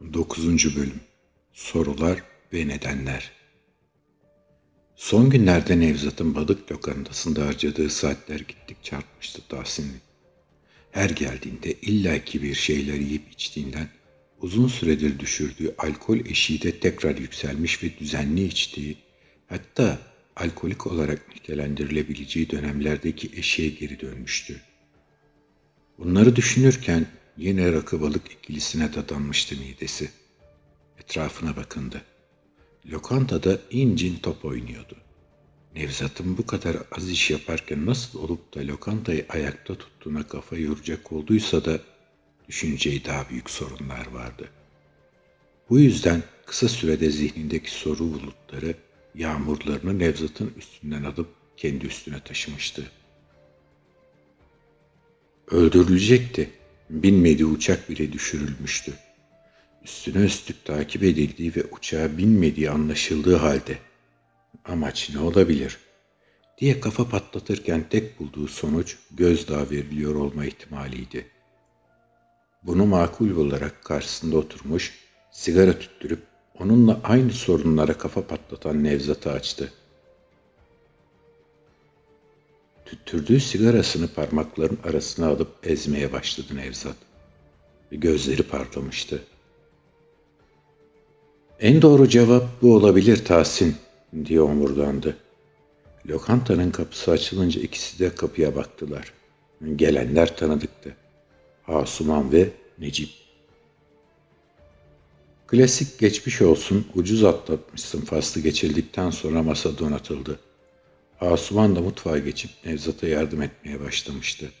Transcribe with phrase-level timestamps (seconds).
[0.00, 0.76] 9.
[0.76, 1.00] Bölüm
[1.52, 3.30] Sorular ve Nedenler
[4.96, 10.00] Son günlerde Nevzat'ın balık lokantasında harcadığı saatler gittikçe artmıştı Tahsin'in.
[10.90, 13.88] Her geldiğinde illaki bir şeyler yiyip içtiğinden
[14.40, 18.96] uzun süredir düşürdüğü alkol eşiği de tekrar yükselmiş ve düzenli içtiği,
[19.46, 19.98] hatta
[20.36, 24.60] alkolik olarak nitelendirilebileceği dönemlerdeki eşiğe geri dönmüştü.
[25.98, 27.06] Bunları düşünürken
[27.40, 30.10] Yine rakı balık ikilisine dadanmıştı midesi.
[30.98, 32.02] Etrafına bakındı.
[32.86, 34.96] Lokantada incin top oynuyordu.
[35.74, 41.64] Nevzat'ın bu kadar az iş yaparken nasıl olup da lokantayı ayakta tuttuğuna kafa yoracak olduysa
[41.64, 41.80] da
[42.48, 44.48] düşüneceği daha büyük sorunlar vardı.
[45.70, 48.74] Bu yüzden kısa sürede zihnindeki soru bulutları
[49.14, 52.90] yağmurlarını Nevzat'ın üstünden alıp kendi üstüne taşımıştı.
[55.50, 56.59] Öldürülecekti
[56.90, 58.92] binmediği uçak bile düşürülmüştü.
[59.84, 63.78] Üstüne üstlük takip edildiği ve uçağa binmediği anlaşıldığı halde
[64.64, 65.78] amaç ne olabilir
[66.58, 71.26] diye kafa patlatırken tek bulduğu sonuç gözdağı veriliyor olma ihtimaliydi.
[72.62, 74.98] Bunu makul olarak karşısında oturmuş,
[75.30, 76.22] sigara tüttürüp
[76.58, 79.72] onunla aynı sorunlara kafa patlatan Nevzat'ı açtı.
[82.90, 86.96] Tüttürdüğü sigarasını parmakların arasına alıp ezmeye başladı Nevzat.
[87.92, 89.22] Gözleri parlamıştı.
[91.60, 93.76] En doğru cevap bu olabilir Tahsin
[94.24, 95.16] diye omurdandı.
[96.06, 99.12] Lokantanın kapısı açılınca ikisi de kapıya baktılar.
[99.76, 100.96] Gelenler tanıdıktı.
[101.68, 103.10] Asuman ve Necip.
[105.46, 110.38] Klasik geçmiş olsun, ucuz atlatmışsın faslı geçildikten sonra masa donatıldı.
[111.20, 114.52] Asuman da mutfağa geçip Nevzat'a yardım etmeye başlamıştı.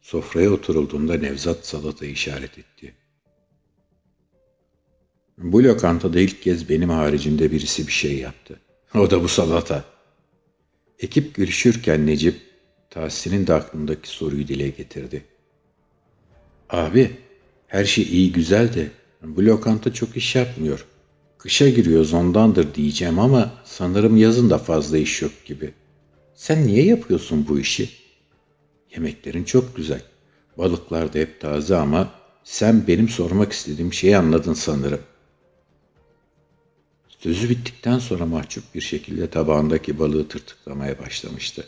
[0.00, 2.94] Sofraya oturulduğunda Nevzat salata işaret etti.
[5.38, 8.60] Bu lokantada ilk kez benim haricinde birisi bir şey yaptı.
[8.94, 9.84] O da bu salata.
[10.98, 12.40] Ekip görüşürken Necip,
[12.90, 15.24] Tahsin'in de aklındaki soruyu dile getirdi.
[16.70, 17.16] Abi,
[17.66, 18.90] her şey iyi güzel de
[19.22, 20.86] bu lokanta çok iş yapmıyor.
[21.38, 25.74] Kışa giriyoruz ondandır diyeceğim ama sanırım yazın da fazla iş yok gibi.
[26.34, 27.90] Sen niye yapıyorsun bu işi?
[28.94, 30.02] Yemeklerin çok güzel.
[30.58, 32.10] Balıklar da hep taze ama
[32.44, 35.00] sen benim sormak istediğim şeyi anladın sanırım.
[37.18, 41.66] Sözü bittikten sonra mahcup bir şekilde tabağındaki balığı tırtıklamaya başlamıştı.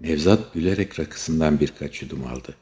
[0.00, 2.54] Nevzat gülerek rakısından birkaç yudum aldı.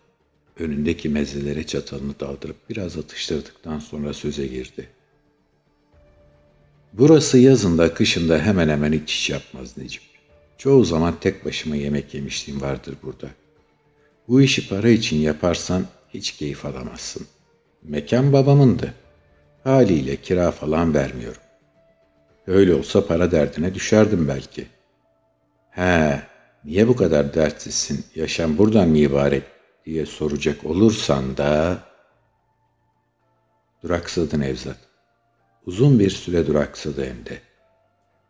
[0.59, 4.89] Önündeki mezelere çatalını daldırıp biraz atıştırdıktan sonra söze girdi.
[6.99, 10.03] Burası yazında kışında hemen hemen hiç iş yapmaz Necip.
[10.59, 13.27] Çoğu zaman tek başıma yemek yemişliğim vardır burada.
[14.29, 17.27] Bu işi para için yaparsan hiç keyif alamazsın.
[17.83, 18.95] Mekan babamındı.
[19.65, 21.43] Haliyle kira falan vermiyorum.
[22.47, 24.67] Öyle olsa para derdine düşerdim belki.
[25.71, 26.21] He,
[26.65, 29.45] niye bu kadar dertsizsin, yaşam buradan mı ibaret
[29.87, 31.79] diye soracak olursan da...
[33.83, 34.86] Duraksadı Nevzat.
[35.67, 37.41] Uzun bir süre duraksadı hem de.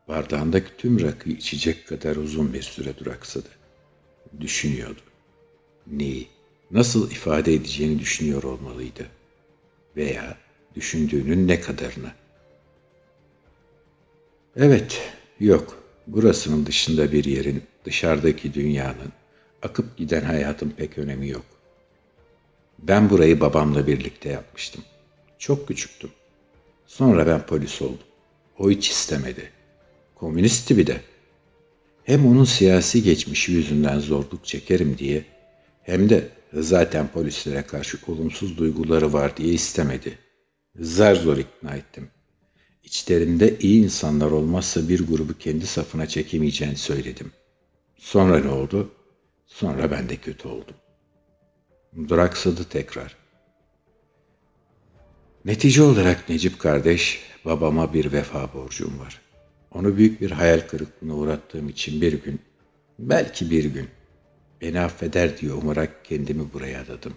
[0.08, 3.48] Bardağındaki tüm rakıyı içecek kadar uzun bir süre duraksadı.
[4.40, 5.00] Düşünüyordu.
[5.86, 6.28] Neyi,
[6.70, 9.06] nasıl ifade edeceğini düşünüyor olmalıydı.
[9.96, 10.36] Veya
[10.74, 12.10] düşündüğünün ne kadarını.
[14.56, 15.82] Evet, yok.
[16.06, 19.12] Burasının dışında bir yerin, dışarıdaki dünyanın,
[19.62, 21.46] akıp giden hayatın pek önemi yok.
[22.78, 24.84] Ben burayı babamla birlikte yapmıştım.
[25.38, 26.10] Çok küçüktüm.
[26.86, 28.06] Sonra ben polis oldum.
[28.58, 29.50] O hiç istemedi.
[30.14, 31.00] Komünistti bir de.
[32.04, 35.24] Hem onun siyasi geçmişi yüzünden zorluk çekerim diye
[35.82, 40.18] hem de zaten polislere karşı olumsuz duyguları var diye istemedi.
[40.76, 42.08] Zar zor ikna ettim.
[42.84, 47.32] İçlerinde iyi insanlar olmazsa bir grubu kendi safına çekemeyeceğini söyledim.
[47.96, 48.90] Sonra ne oldu?
[49.46, 50.74] Sonra ben de kötü oldum.
[52.08, 53.25] Duraksadı tekrar.
[55.46, 59.20] Netice olarak Necip kardeş, babama bir vefa borcum var.
[59.70, 62.40] Onu büyük bir hayal kırıklığına uğrattığım için bir gün,
[62.98, 63.88] belki bir gün,
[64.60, 67.14] beni affeder diye umarak kendimi buraya adadım.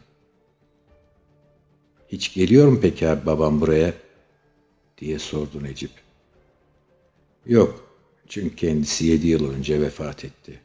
[2.07, 3.93] Hiç geliyor mu peki abi babam buraya?
[4.97, 5.91] diye sordu Necip.
[7.45, 7.97] Yok,
[8.27, 10.59] çünkü kendisi yedi yıl önce vefat etti.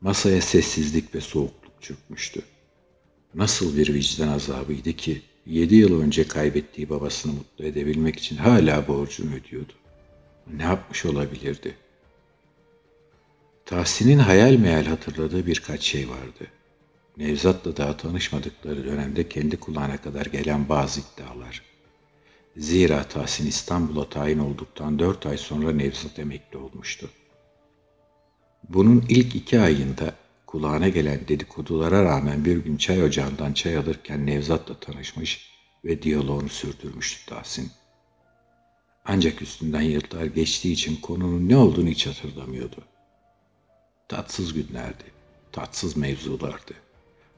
[0.00, 2.42] Masaya sessizlik ve soğukluk çökmüştü.
[3.34, 9.34] Nasıl bir vicdan azabıydı ki Yedi yıl önce kaybettiği babasını mutlu edebilmek için hala borcunu
[9.34, 9.72] ödüyordu.
[10.56, 11.74] Ne yapmış olabilirdi?
[13.66, 16.46] Tahsin'in hayal meyal hatırladığı birkaç şey vardı.
[17.16, 21.62] Nevzat'la daha tanışmadıkları dönemde kendi kulağına kadar gelen bazı iddialar.
[22.56, 27.10] Zira Tahsin İstanbul'a tayin olduktan dört ay sonra Nevzat emekli olmuştu.
[28.68, 30.14] Bunun ilk iki ayında
[30.54, 35.50] kulağına gelen dedikodulara rağmen bir gün çay ocağından çay alırken Nevzat'la tanışmış
[35.84, 37.70] ve diyaloğunu sürdürmüştü Tahsin.
[39.04, 42.84] Ancak üstünden yıllar geçtiği için konunun ne olduğunu hiç hatırlamıyordu.
[44.08, 45.04] Tatsız günlerdi,
[45.52, 46.74] tatsız mevzulardı.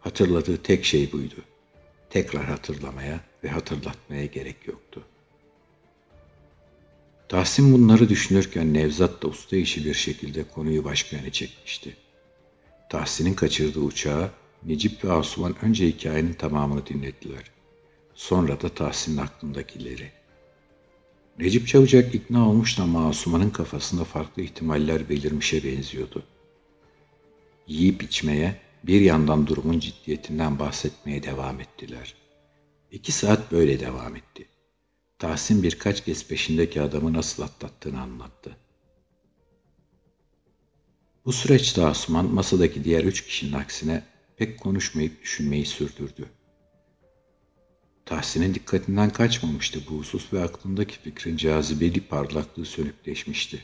[0.01, 1.45] Hatırladığı tek şey buydu.
[2.11, 5.05] Tekrar hatırlamaya ve hatırlatmaya gerek yoktu.
[7.29, 11.97] Tahsin bunları düşünürken Nevzat da usta işi bir şekilde konuyu başka yöne çekmişti.
[12.89, 14.31] Tahsin'in kaçırdığı uçağı
[14.63, 17.51] Necip ve Asuman önce hikayenin tamamını dinlediler.
[18.15, 20.13] Sonra da Tahsin'in aklındakileri.
[21.39, 26.23] Necip Çavucak ikna olmuş ama Asuman'ın kafasında farklı ihtimaller belirmişe benziyordu.
[27.67, 32.15] Yiyip içmeye, bir yandan durumun ciddiyetinden bahsetmeye devam ettiler.
[32.93, 34.49] İki saat böyle devam etti.
[35.19, 38.57] Tahsin birkaç kez peşindeki adamı nasıl atlattığını anlattı.
[41.27, 44.03] Bu süreçte Asuman masadaki diğer üç kişinin aksine
[44.37, 46.29] pek konuşmayıp düşünmeyi sürdürdü.
[48.05, 53.63] Tahsin'in dikkatinden kaçmamıştı bu husus ve aklındaki fikrin cazibeli parlaklığı sönükleşmişti.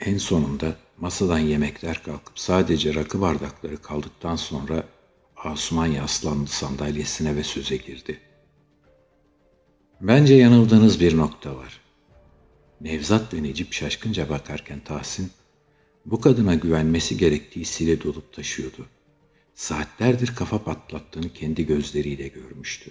[0.00, 4.84] En sonunda masadan yemekler kalkıp sadece rakı bardakları kaldıktan sonra
[5.36, 8.20] Asuman yaslandı sandalyesine ve söze girdi.
[10.00, 11.80] Bence yanıldığınız bir nokta var.
[12.80, 15.30] Nevzat ve Necip şaşkınca bakarken Tahsin,
[16.06, 18.86] bu kadına güvenmesi gerektiği sile dolup taşıyordu.
[19.54, 22.90] Saatlerdir kafa patlattığını kendi gözleriyle görmüştü.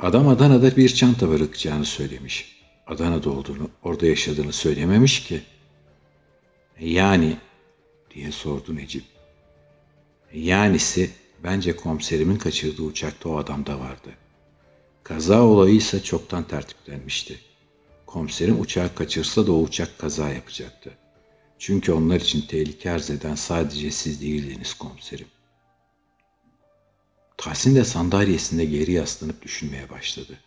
[0.00, 2.62] Adam Adana'da bir çanta bırakacağını söylemiş.
[2.86, 5.42] Adana'da olduğunu, orada yaşadığını söylememiş ki.
[6.80, 7.36] Yani
[8.14, 9.04] diye sordu Necip.
[10.34, 11.10] Yanisi
[11.44, 14.10] bence komiserimin kaçırdığı uçakta o adamda vardı.
[15.02, 17.40] Kaza olayı ise çoktan tertiplenmişti.
[18.06, 20.98] Komiserim uçağı kaçırsa da o uçak kaza yapacaktı.
[21.58, 25.26] Çünkü onlar için tehlike arz eden sadece siz değildiniz komiserim.
[27.36, 30.38] Tahsin de sandalyesinde geri yaslanıp düşünmeye başladı.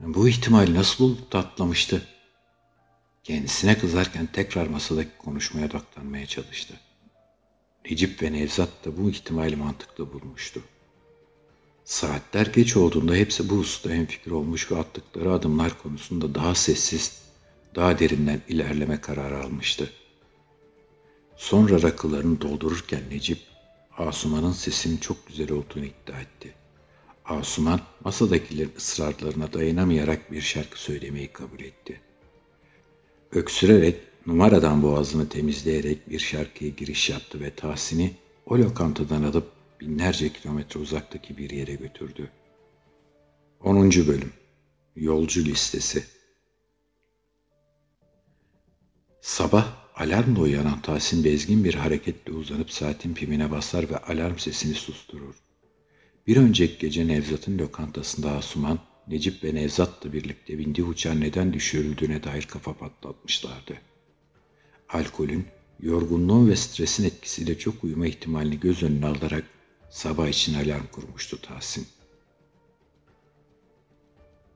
[0.00, 2.02] Bu ihtimal nasıl olup da atlamıştı?
[3.24, 6.74] Kendisine kızarken tekrar masadaki konuşmaya odaklanmaya çalıştı.
[7.84, 10.62] Necip ve Nevzat da bu ihtimali mantıklı bulmuştu.
[11.84, 17.22] Saatler geç olduğunda hepsi bu hususta hemfikir olmuş ve attıkları adımlar konusunda daha sessiz,
[17.74, 19.92] daha derinden ilerleme kararı almıştı.
[21.38, 23.38] Sonra rakılarını doldururken Necip,
[23.98, 26.54] Asuman'ın sesinin çok güzel olduğunu iddia etti.
[27.24, 32.00] Asuman, masadakilerin ısrarlarına dayanamayarak bir şarkı söylemeyi kabul etti.
[33.32, 33.96] Öksürerek,
[34.26, 41.38] numaradan boğazını temizleyerek bir şarkıya giriş yaptı ve Tahsin'i o lokantadan alıp binlerce kilometre uzaktaki
[41.38, 42.30] bir yere götürdü.
[43.60, 43.90] 10.
[43.90, 44.32] Bölüm
[44.96, 46.04] Yolcu Listesi
[49.20, 55.34] Sabah alarmla uyanan Tahsin bezgin bir hareketle uzanıp saatin pimine basar ve alarm sesini susturur.
[56.26, 58.78] Bir önceki gece Nevzat'ın lokantasında Asuman,
[59.08, 63.74] Necip ve Nevzat'la birlikte bindiği uçağın neden düşürüldüğüne dair kafa patlatmışlardı.
[64.88, 65.46] Alkolün,
[65.80, 69.44] yorgunluğun ve stresin etkisiyle çok uyuma ihtimalini göz önüne alarak
[69.90, 71.86] sabah için alarm kurmuştu Tahsin.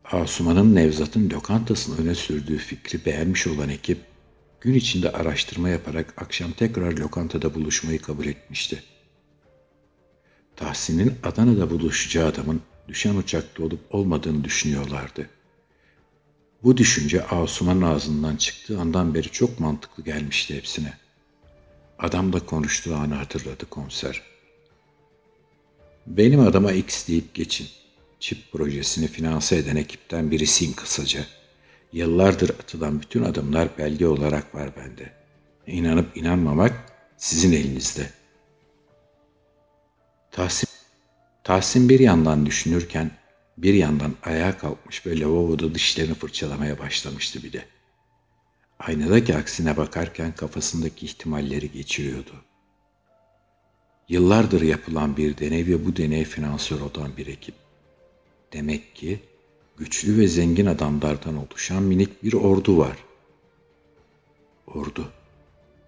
[0.05, 4.12] Asuman'ın Nevzat'ın lokantasını öne sürdüğü fikri beğenmiş olan ekip,
[4.63, 8.83] gün içinde araştırma yaparak akşam tekrar lokantada buluşmayı kabul etmişti.
[10.57, 15.31] Tahsin'in Adana'da buluşacağı adamın düşen uçakta olup olmadığını düşünüyorlardı.
[16.63, 20.93] Bu düşünce Asuman'ın ağzından çıktığı andan beri çok mantıklı gelmişti hepsine.
[21.99, 24.23] Adamla konuştuğu anı hatırladı komiser.
[26.07, 27.69] Benim adama X deyip geçin.
[28.21, 31.27] Çip projesini finanse eden ekipten birisiyim kısaca.
[31.93, 35.13] Yıllardır atılan bütün adımlar belge olarak var bende.
[35.67, 38.11] İnanıp inanmamak sizin elinizde.
[40.31, 40.69] Tahsin,
[41.45, 43.11] Tahsin bir yandan düşünürken
[43.59, 47.65] bir yandan ayağa kalkmış ve lavaboda dişlerini fırçalamaya başlamıştı bir de.
[48.79, 52.33] Aynadaki aksine bakarken kafasındaki ihtimalleri geçiriyordu.
[54.09, 57.55] Yıllardır yapılan bir deney ve bu deney finansör olan bir ekip.
[58.53, 59.21] Demek ki
[59.85, 62.97] güçlü ve zengin adamlardan oluşan minik bir ordu var.
[64.67, 65.13] Ordu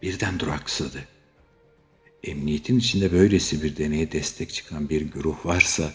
[0.02, 1.08] birden duraksadı.
[2.22, 5.92] Emniyetin içinde böylesi bir deneye destek çıkan bir güruh varsa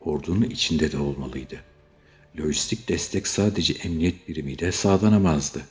[0.00, 1.60] ordunun içinde de olmalıydı.
[2.38, 5.62] Lojistik destek sadece emniyet birimiyle sağlanamazdı.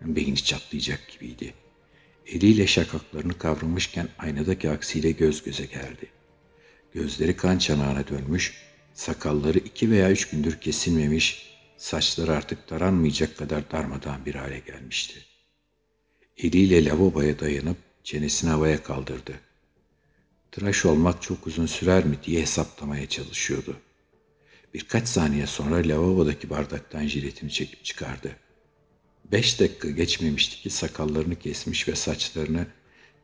[0.00, 1.54] Beyni çatlayacak gibiydi.
[2.26, 6.06] Eliyle şakaklarını kavramışken aynadaki aksiyle göz göze geldi.
[6.94, 8.69] Gözleri kan çanağına dönmüş,
[9.00, 15.14] sakalları iki veya üç gündür kesilmemiş, saçları artık taranmayacak kadar darmadan bir hale gelmişti.
[16.38, 19.32] Eliyle lavaboya dayanıp çenesini havaya kaldırdı.
[20.52, 23.76] Tıraş olmak çok uzun sürer mi diye hesaplamaya çalışıyordu.
[24.74, 28.36] Birkaç saniye sonra lavabodaki bardaktan jiletini çekip çıkardı.
[29.32, 32.66] Beş dakika geçmemişti ki sakallarını kesmiş ve saçlarını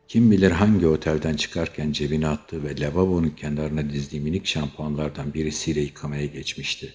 [0.07, 6.25] kim bilir hangi otelden çıkarken cebine attığı ve lavabonun kenarına dizdiği minik şampuanlardan birisiyle yıkamaya
[6.25, 6.93] geçmişti.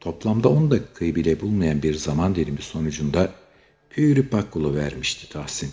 [0.00, 3.32] Toplamda on dakikayı bile bulmayan bir zaman dilimi sonucunda
[3.90, 5.72] pürü pakulu vermişti Tahsin.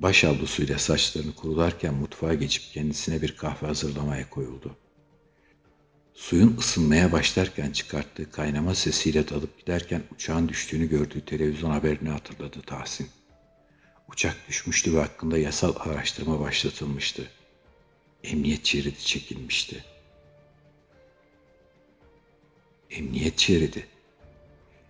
[0.00, 4.76] Baş avlusuyla saçlarını kurularken mutfağa geçip kendisine bir kahve hazırlamaya koyuldu.
[6.14, 13.08] Suyun ısınmaya başlarken çıkarttığı kaynama sesiyle dalıp giderken uçağın düştüğünü gördüğü televizyon haberini hatırladı Tahsin.
[14.08, 17.30] Uçak düşmüştü ve hakkında yasal araştırma başlatılmıştı.
[18.24, 19.84] Emniyet şeridi çekilmişti.
[22.90, 23.86] Emniyet şeridi.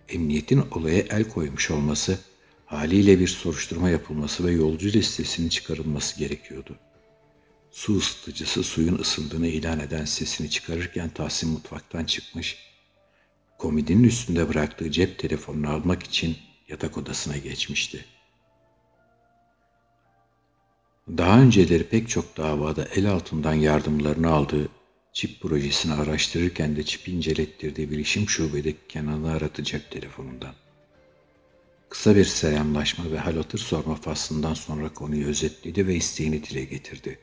[0.09, 2.19] Emniyetin olaya el koymuş olması,
[2.65, 6.79] haliyle bir soruşturma yapılması ve yolcu listesinin çıkarılması gerekiyordu.
[7.71, 12.57] Su ısıtıcısı suyun ısındığını ilan eden sesini çıkarırken Tahsin mutfaktan çıkmış,
[13.57, 18.05] komodinin üstünde bıraktığı cep telefonunu almak için yatak odasına geçmişti.
[21.17, 24.69] Daha önceleri pek çok davada el altından yardımlarını aldığı
[25.13, 30.53] çip projesini araştırırken de çipi incelettirdiği bilişim şubedeki Kenan'ı aratacak telefonundan.
[31.89, 37.19] Kısa bir selamlaşma ve hal hatır sorma faslından sonra konuyu özetledi ve isteğini dile getirdi.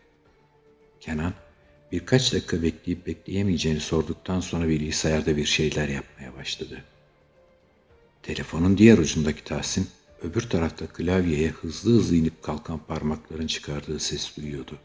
[1.00, 1.32] Kenan
[1.92, 6.84] birkaç dakika bekleyip bekleyemeyeceğini sorduktan sonra bilgisayarda bir şeyler yapmaya başladı.
[8.22, 9.88] Telefonun diğer ucundaki Tahsin
[10.22, 14.78] öbür tarafta klavyeye hızlı hızlı inip kalkan parmakların çıkardığı ses duyuyordu.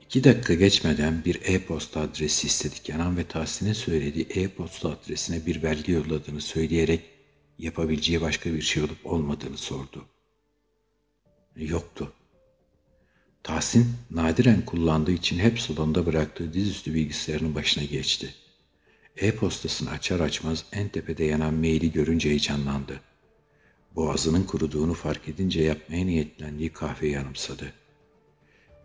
[0.00, 5.92] İki dakika geçmeden bir e-posta adresi istedi Kenan ve Tahsin'e söylediği e-posta adresine bir belge
[5.92, 7.02] yolladığını söyleyerek
[7.58, 10.04] yapabileceği başka bir şey olup olmadığını sordu.
[11.56, 12.12] Yoktu.
[13.42, 18.34] Tahsin nadiren kullandığı için hep salonda bıraktığı dizüstü bilgisayarının başına geçti.
[19.16, 23.00] E-postasını açar açmaz en tepede yanan maili görünce heyecanlandı.
[23.96, 27.72] Boğazının kuruduğunu fark edince yapmaya niyetlendiği kahveyi anımsadı.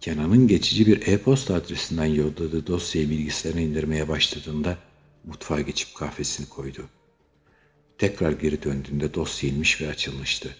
[0.01, 4.77] Kenan'ın geçici bir e-posta adresinden yolladığı dosyayı bilgisayarına indirmeye başladığında
[5.23, 6.89] mutfağa geçip kahvesini koydu.
[7.97, 10.55] Tekrar geri döndüğünde dosya inmiş ve açılmıştı.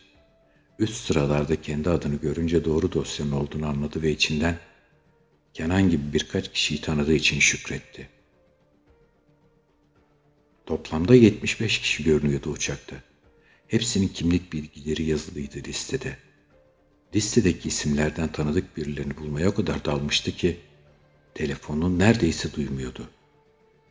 [0.79, 4.59] Üst sıralarda kendi adını görünce doğru dosyanın olduğunu anladı ve içinden
[5.55, 8.09] Kenan gibi birkaç kişiyi tanıdığı için şükretti.
[10.65, 12.95] Toplamda 75 kişi görünüyordu uçakta.
[13.67, 16.17] Hepsinin kimlik bilgileri yazılıydı listede.
[17.15, 20.59] Listedeki isimlerden tanıdık birilerini bulmaya o kadar dalmıştı ki
[21.35, 23.09] telefonunu neredeyse duymuyordu.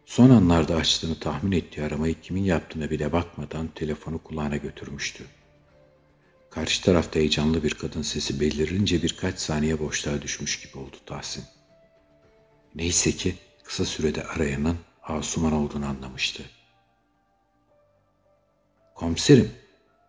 [0.07, 5.25] Son anlarda açtığını tahmin ettiği aramayı kimin yaptığına bile bakmadan telefonu kulağına götürmüştü.
[6.51, 11.45] Karşı tarafta heyecanlı bir kadın sesi belirince birkaç saniye boşluğa düşmüş gibi oldu Tahsin.
[12.75, 16.43] Neyse ki kısa sürede arayanın Asuman olduğunu anlamıştı.
[18.95, 19.51] Komiserim,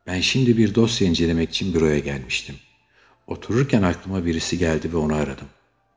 [0.07, 2.55] ben şimdi bir dosya incelemek için büroya gelmiştim.
[3.27, 5.47] Otururken aklıma birisi geldi ve onu aradım.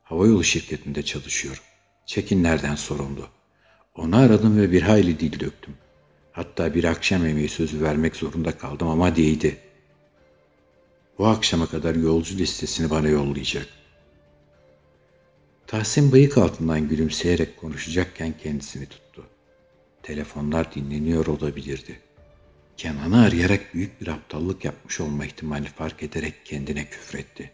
[0.05, 1.63] Havayolu şirketinde çalışıyorum.
[2.07, 3.29] Çekinlerden sorumlu.
[3.95, 5.75] Onu aradım ve bir hayli dil döktüm.
[6.33, 9.57] Hatta bir akşam yemeği sözü vermek zorunda kaldım ama değdi.
[11.19, 13.67] Bu akşama kadar yolcu listesini bana yollayacak.
[15.67, 19.27] Tahsin bıyık altından gülümseyerek konuşacakken kendisini tuttu.
[20.03, 22.01] Telefonlar dinleniyor olabilirdi.
[22.79, 27.51] Kenan'ı arayarak büyük bir aptallık yapmış olma ihtimali fark ederek kendine küfretti.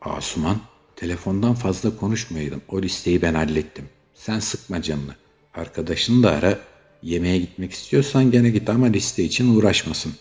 [0.00, 0.60] Asuman,
[0.96, 2.62] telefondan fazla konuşmayalım.
[2.68, 3.88] O listeyi ben hallettim.
[4.14, 5.14] Sen sıkma canını.
[5.54, 6.58] Arkadaşını da ara.
[7.02, 10.14] Yemeğe gitmek istiyorsan gene git ama liste için uğraşmasın.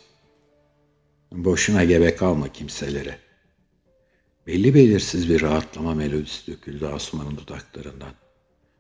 [1.32, 3.20] Boşuna gebe kalma kimselere.
[4.48, 8.14] Belli belirsiz bir rahatlama melodisi döküldü Asuman'ın dudaklarından.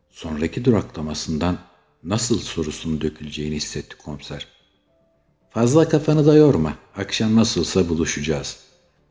[0.10, 1.60] Sonraki duraklamasından
[2.04, 4.55] nasıl sorusunun döküleceğini hissetti komiser.
[5.56, 6.78] Fazla kafanı da yorma.
[6.96, 8.60] Akşam nasılsa buluşacağız.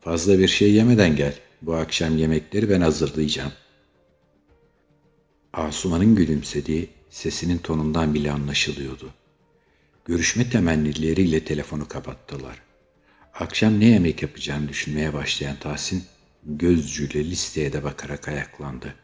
[0.01, 1.35] Fazla bir şey yemeden gel.
[1.63, 3.53] Bu akşam yemekleri ben hazırlayacağım.
[5.53, 9.11] Asuman'ın gülümsediği sesinin tonundan bile anlaşılıyordu.
[10.05, 12.63] Görüşme temennileriyle telefonu kapattılar.
[13.35, 16.05] Akşam ne yemek yapacağını düşünmeye başlayan Tahsin,
[16.47, 18.95] gözcüyle listeye de bakarak ayaklandı.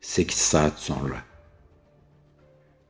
[0.00, 1.31] Sekiz saat sonra.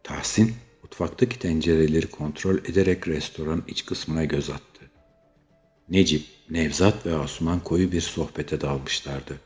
[0.02, 4.90] Tahsin mutfaktaki tencereleri kontrol ederek restoranın iç kısmına göz attı.
[5.88, 9.40] Necip, Nevzat ve Asuman koyu bir sohbete dalmışlardı.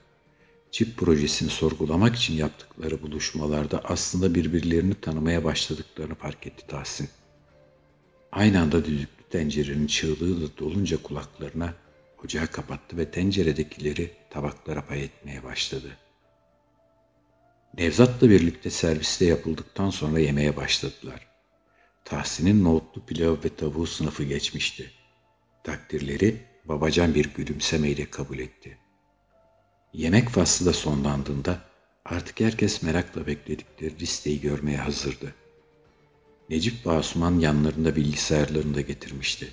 [0.70, 7.08] Çip projesini sorgulamak için yaptıkları buluşmalarda aslında birbirlerini tanımaya başladıklarını fark etti Tahsin.
[8.32, 11.74] Aynı anda düdüklü tencerenin çığlığı da dolunca kulaklarına
[12.24, 15.96] ocağı kapattı ve tenceredekileri tabaklara pay etmeye başladı.
[17.78, 21.26] Nevzat'la birlikte serviste yapıldıktan sonra yemeye başladılar.
[22.04, 24.90] Tahsin'in nohutlu pilav ve tavuğu sınıfı geçmişti.
[25.64, 28.78] Takdirleri babacan bir gülümsemeyle kabul etti.
[29.92, 31.60] Yemek faslı da sonlandığında
[32.04, 35.34] artık herkes merakla bekledikleri listeyi görmeye hazırdı.
[36.50, 39.52] Necip ve Asuman yanlarında bilgisayarlarını da getirmişti.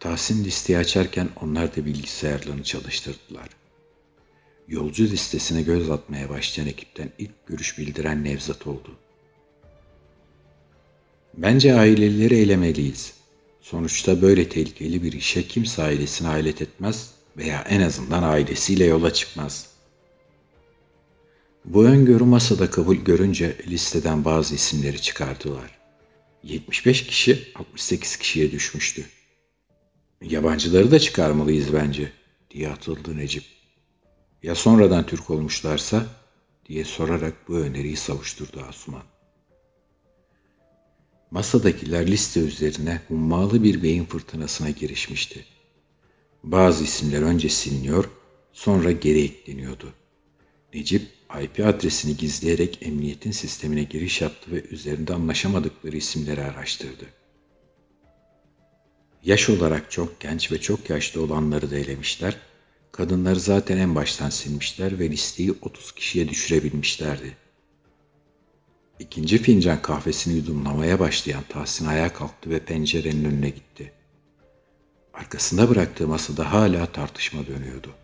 [0.00, 3.48] Tahsin listeyi açarken onlar da bilgisayarlarını çalıştırdılar.
[4.68, 8.96] Yolcu listesine göz atmaya başlayan ekipten ilk görüş bildiren Nevzat oldu.
[11.34, 13.14] Bence aileleri eylemeliyiz.
[13.60, 19.66] Sonuçta böyle tehlikeli bir işe kimse ailesini alet etmez veya en azından ailesiyle yola çıkmaz.
[21.64, 25.78] Bu öngörü masada kabul görünce listeden bazı isimleri çıkardılar.
[26.42, 29.04] 75 kişi 68 kişiye düşmüştü.
[30.22, 32.12] Yabancıları da çıkarmalıyız bence
[32.50, 33.55] diye atıldı Necip.
[34.46, 36.06] Ya sonradan Türk olmuşlarsa
[36.68, 39.02] diye sorarak bu öneriyi savuşturdu Asuman.
[41.30, 45.44] Masadakiler liste üzerine hummalı bir beyin fırtınasına girişmişti.
[46.44, 48.10] Bazı isimler önce siliniyor,
[48.52, 49.92] sonra geri ekleniyordu.
[50.74, 51.02] Necip,
[51.42, 57.04] IP adresini gizleyerek emniyetin sistemine giriş yaptı ve üzerinde anlaşamadıkları isimleri araştırdı.
[59.24, 62.36] Yaş olarak çok genç ve çok yaşlı olanları da elemişler,
[62.96, 67.36] kadınları zaten en baştan silmişler ve listeyi 30 kişiye düşürebilmişlerdi.
[68.98, 73.92] İkinci fincan kahvesini yudumlamaya başlayan Tahsin ayağa kalktı ve pencerenin önüne gitti.
[75.14, 77.94] Arkasında bıraktığı masada hala tartışma dönüyordu.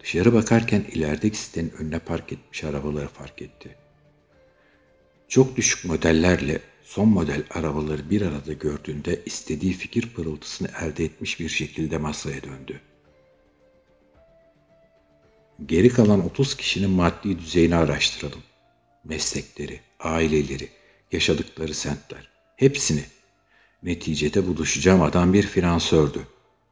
[0.00, 3.76] Dışarı bakarken ilerideki sitenin önüne park etmiş arabaları fark etti.
[5.28, 11.48] Çok düşük modellerle son model arabaları bir arada gördüğünde istediği fikir pırıltısını elde etmiş bir
[11.48, 12.80] şekilde masaya döndü.
[15.64, 18.42] Geri kalan 30 kişinin maddi düzeyini araştıralım.
[19.04, 20.68] Meslekleri, aileleri,
[21.12, 23.04] yaşadıkları semtler, hepsini.
[23.82, 26.26] Neticede buluşacağım adam bir finansördü.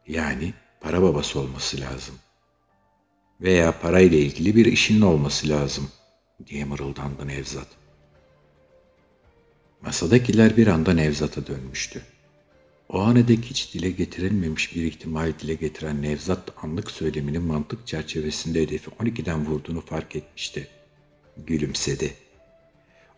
[0.08, 2.14] Yani para babası olması lazım.
[3.40, 5.90] Veya parayla ilgili bir işinin olması lazım
[6.46, 7.68] diye mırıldandı Nevzat.
[9.80, 12.02] Masadakiler bir anda Nevzat'a dönmüştü.
[12.88, 18.62] O ana dek hiç dile getirilmemiş bir ihtimal dile getiren Nevzat anlık söyleminin mantık çerçevesinde
[18.62, 20.68] hedefi 12'den vurduğunu fark etmişti.
[21.36, 22.14] Gülümsedi.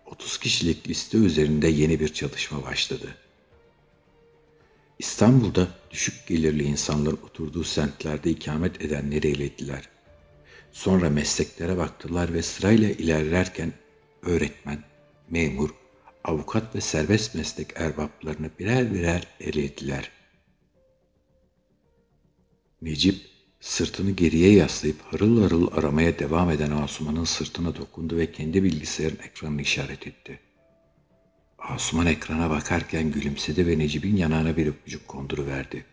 [0.07, 3.16] 30 kişilik liste üzerinde yeni bir çalışma başladı.
[4.98, 9.88] İstanbul'da düşük gelirli insanlar oturduğu semtlerde ikamet edenleri elediler.
[10.72, 13.72] Sonra mesleklere baktılar ve sırayla ilerlerken
[14.22, 14.85] öğretmen,
[15.31, 15.70] memur,
[16.27, 20.11] avukat ve serbest meslek erbaplarını birer birer elediler.
[22.83, 23.17] Necip
[23.61, 29.62] sırtını geriye yaslayıp harıl harıl aramaya devam eden Asuman'ın sırtına dokundu ve kendi bilgisayarın ekranını
[29.62, 30.41] işaret etti.
[31.59, 35.85] Asuman ekrana bakarken gülümsedi ve Necip'in yanağına bir öpücük konduruverdi.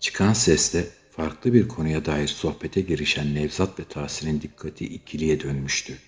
[0.00, 5.98] Çıkan sesle farklı bir konuya dair sohbete girişen Nevzat ve Tahsin'in dikkati ikiliye dönmüştü.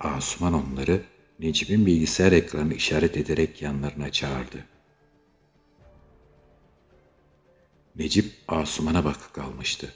[0.00, 1.02] Asuman onları
[1.38, 4.64] Necip'in bilgisayar ekranını işaret ederek yanlarına çağırdı.
[7.96, 9.94] Necip Asuman'a bakıp kalmıştı.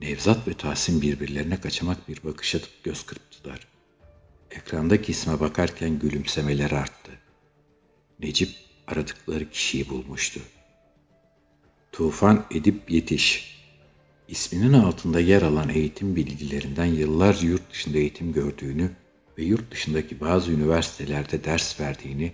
[0.00, 3.66] Nevzat ve Tahsin birbirlerine kaçamak bir bakış atıp göz kırptılar.
[4.50, 7.12] Ekrandaki isme bakarken gülümsemeler arttı.
[8.20, 8.50] Necip
[8.86, 10.40] aradıkları kişiyi bulmuştu.
[11.92, 13.54] Tufan Edip Yetiş
[14.28, 18.90] İsminin altında yer alan eğitim bilgilerinden yıllarca yurt dışında eğitim gördüğünü
[19.38, 22.32] ve yurt dışındaki bazı üniversitelerde ders verdiğini,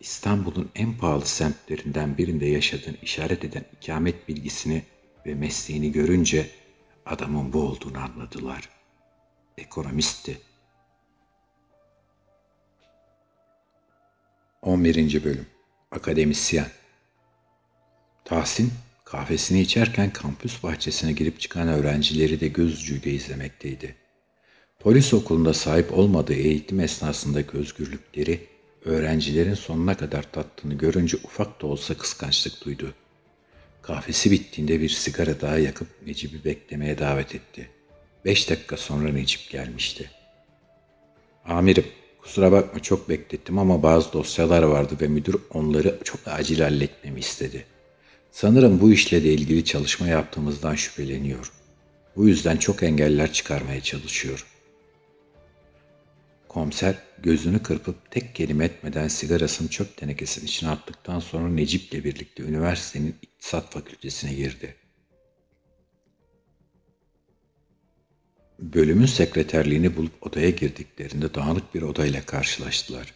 [0.00, 4.82] İstanbul'un en pahalı semtlerinden birinde yaşadığını işaret eden ikamet bilgisini
[5.26, 6.50] ve mesleğini görünce
[7.06, 8.68] adamın bu olduğunu anladılar.
[9.58, 10.40] Ekonomistti.
[14.62, 15.24] 11.
[15.24, 15.46] Bölüm
[15.90, 16.66] Akademisyen
[18.24, 18.72] Tahsin
[19.04, 23.96] kahvesini içerken kampüs bahçesine girip çıkan öğrencileri de göz ucuyla izlemekteydi.
[24.80, 28.46] Polis okulunda sahip olmadığı eğitim esnasındaki özgürlükleri
[28.84, 32.94] öğrencilerin sonuna kadar tattığını görünce ufak da olsa kıskançlık duydu.
[33.82, 37.70] Kahvesi bittiğinde bir sigara daha yakıp Necip'i beklemeye davet etti.
[38.24, 40.10] Beş dakika sonra Necip gelmişti.
[41.44, 41.86] Amirim,
[42.22, 47.64] kusura bakma çok beklettim ama bazı dosyalar vardı ve müdür onları çok acil halletmemi istedi.
[48.30, 51.52] Sanırım bu işle de ilgili çalışma yaptığımızdan şüpheleniyor.
[52.16, 54.46] Bu yüzden çok engeller çıkarmaya çalışıyor.
[56.50, 63.16] Komiser gözünü kırpıp tek kelime etmeden sigarasını çöp tenekesinin içine attıktan sonra Necip'le birlikte üniversitenin
[63.22, 64.76] iktisat fakültesine girdi.
[68.58, 73.14] Bölümün sekreterliğini bulup odaya girdiklerinde dağınık bir odayla karşılaştılar.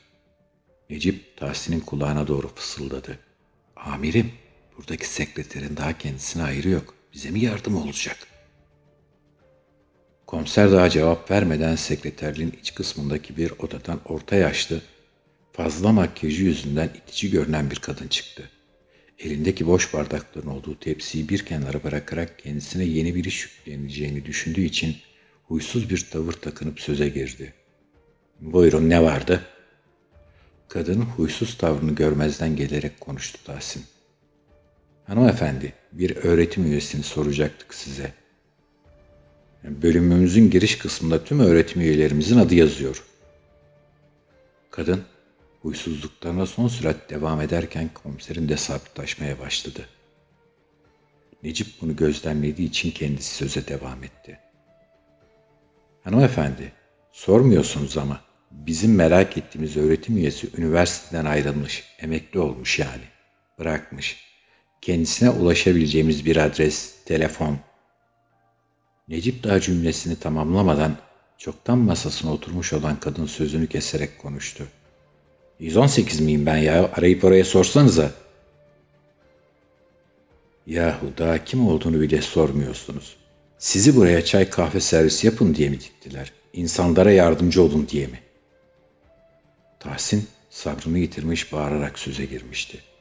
[0.91, 3.19] Necip Tahsin'in kulağına doğru fısıldadı.
[3.77, 4.33] Amirim,
[4.77, 6.95] buradaki sekreterin daha kendisine ayrı yok.
[7.13, 8.34] Bize mi yardım olacak?
[10.35, 14.81] Komiser daha cevap vermeden sekreterliğin iç kısmındaki bir odadan orta yaşlı,
[15.53, 18.51] fazla makyajı yüzünden itici görünen bir kadın çıktı.
[19.19, 24.97] Elindeki boş bardakların olduğu tepsiyi bir kenara bırakarak kendisine yeni bir iş yükleneceğini düşündüğü için
[25.45, 27.53] huysuz bir tavır takınıp söze girdi.
[28.41, 29.41] Buyurun ne vardı?
[30.69, 33.85] Kadının huysuz tavrını görmezden gelerek konuştu Tahsin.
[35.05, 38.24] Hanımefendi, bir öğretim üyesini soracaktık size.
[39.65, 43.05] Bölümümüzün giriş kısmında tüm öğretim üyelerimizin adı yazıyor.
[44.71, 45.03] Kadın,
[45.63, 49.89] huysuzluklarına son sürat devam ederken komiserin de sabitlaşmaya başladı.
[51.43, 54.39] Necip bunu gözlemlediği için kendisi söze devam etti.
[56.03, 56.73] Hanımefendi,
[57.13, 63.05] sormuyorsunuz ama bizim merak ettiğimiz öğretim üyesi üniversiteden ayrılmış, emekli olmuş yani.
[63.59, 64.17] Bırakmış.
[64.81, 67.59] Kendisine ulaşabileceğimiz bir adres, telefon.
[69.09, 70.97] Necip daha cümlesini tamamlamadan
[71.39, 74.67] çoktan masasına oturmuş olan kadın sözünü keserek konuştu.
[75.59, 76.93] 118 miyim ben ya?
[76.97, 78.11] Arayıp oraya sorsanıza.
[80.67, 83.17] Yahu daha kim olduğunu bile sormuyorsunuz.
[83.59, 86.33] Sizi buraya çay kahve servis yapın diye mi diktiler?
[86.53, 88.21] İnsanlara yardımcı olun diye mi?
[89.81, 92.94] Tahsin sabrını yitirmiş bağırarak söze girmişti.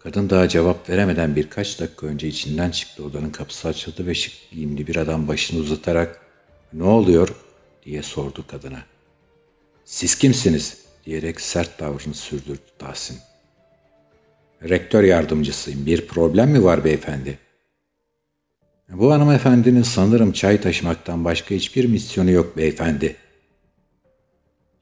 [0.00, 4.86] Kadın daha cevap veremeden birkaç dakika önce içinden çıktı odanın kapısı açıldı ve şık giyimli
[4.86, 6.20] bir adam başını uzatarak
[6.72, 7.34] ''Ne oluyor?''
[7.84, 8.82] diye sordu kadına.
[9.84, 13.18] ''Siz kimsiniz?'' diyerek sert tavrını sürdürdü Tahsin.
[14.62, 15.86] ''Rektör yardımcısıyım.
[15.86, 17.38] Bir problem mi var beyefendi?''
[18.88, 23.16] Bu hanımefendinin sanırım çay taşımaktan başka hiçbir misyonu yok beyefendi.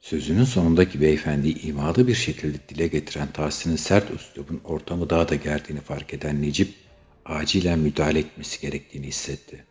[0.09, 5.81] Sözünün sonundaki beyefendi imalı bir şekilde dile getiren Tahsin'in sert üslubun ortamı daha da gerdiğini
[5.81, 6.73] fark eden Necip,
[7.25, 9.65] acilen müdahale etmesi gerektiğini hissetti.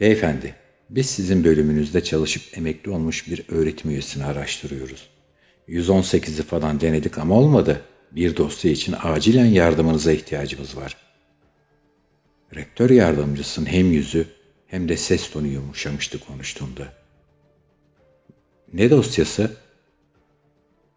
[0.00, 0.54] Beyefendi,
[0.90, 5.08] biz sizin bölümünüzde çalışıp emekli olmuş bir öğretim üyesini araştırıyoruz.
[5.68, 7.82] 118'i falan denedik ama olmadı.
[8.12, 10.96] Bir dosya için acilen yardımınıza ihtiyacımız var.
[12.54, 14.26] Rektör yardımcısının hem yüzü
[14.66, 17.05] hem de ses tonu yumuşamıştı konuştuğunda.
[18.72, 19.56] Ne dosyası?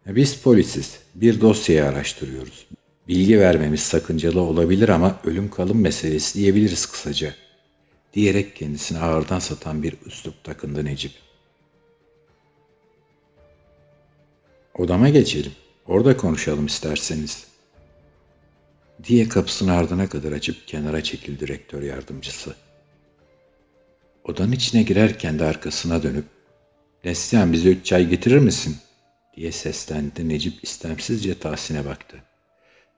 [0.06, 1.00] Biz polisiz.
[1.14, 2.66] Bir dosyayı araştırıyoruz.
[3.08, 7.34] Bilgi vermemiz sakıncalı olabilir ama ölüm kalım meselesi diyebiliriz kısaca.
[8.14, 11.12] Diyerek kendisini ağırdan satan bir üslup takındı Necip.
[14.78, 15.52] Odama geçelim.
[15.86, 17.46] Orada konuşalım isterseniz
[19.04, 22.54] diye kapısını ardına kadar açıp kenara çekildi rektör yardımcısı.
[24.24, 26.24] Odanın içine girerken de arkasına dönüp
[27.04, 28.76] ''Neslihan bize üç çay getirir misin?''
[29.36, 30.28] diye seslendi.
[30.28, 32.16] Necip istemsizce Tahsin'e baktı.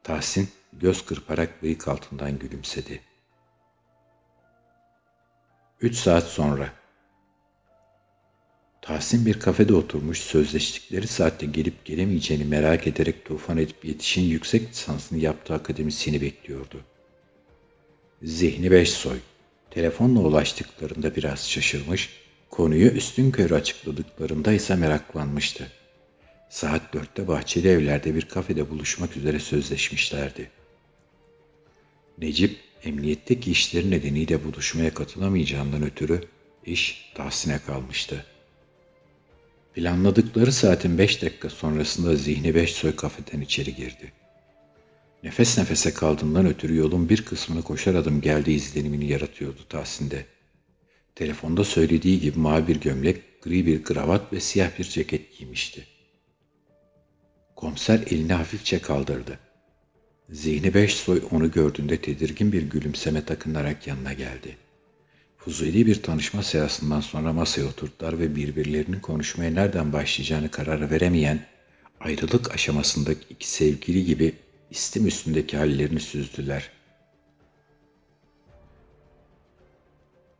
[0.02, 3.00] Tahsin göz kırparak bıyık altından gülümsedi.
[5.80, 6.72] Üç saat sonra
[8.82, 15.18] Tahsin bir kafede oturmuş sözleştikleri saatte gelip gelemeyeceğini merak ederek tufan edip yetişin yüksek lisansını
[15.18, 16.80] yaptığı akademisyeni bekliyordu.
[18.22, 19.18] Zihni beş soy.
[19.70, 22.21] Telefonla ulaştıklarında biraz şaşırmış,
[22.52, 25.72] konuyu üstün körü açıkladıklarında ise meraklanmıştı.
[26.50, 30.50] Saat dörtte bahçeli evlerde bir kafede buluşmak üzere sözleşmişlerdi.
[32.18, 36.20] Necip, emniyetteki işleri nedeniyle buluşmaya katılamayacağından ötürü
[36.66, 38.26] iş Tahsin'e kalmıştı.
[39.74, 44.12] Planladıkları saatin beş dakika sonrasında zihni beş soy kafeden içeri girdi.
[45.22, 50.31] Nefes nefese kaldığından ötürü yolun bir kısmını koşar adım geldiği izlenimini yaratıyordu Tahsin'de.
[51.14, 55.86] Telefonda söylediği gibi mavi bir gömlek, gri bir kravat ve siyah bir ceket giymişti.
[57.56, 59.38] Komiser elini hafifçe kaldırdı.
[60.30, 64.56] Zihni beş soy onu gördüğünde tedirgin bir gülümseme takınarak yanına geldi.
[65.38, 71.46] Fuzuli bir tanışma seansından sonra masaya oturttular ve birbirlerinin konuşmaya nereden başlayacağını karar veremeyen,
[72.00, 74.34] ayrılık aşamasındaki iki sevgili gibi
[74.70, 76.70] istim üstündeki hallerini süzdüler.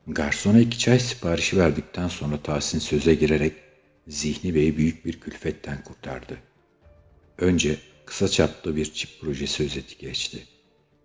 [0.06, 3.52] Garsona iki çay siparişi verdikten sonra Tahsin söze girerek
[4.08, 6.38] Zihni Bey'i büyük bir külfetten kurtardı.
[7.38, 10.46] Önce kısa çaplı bir çip projesi özeti geçti.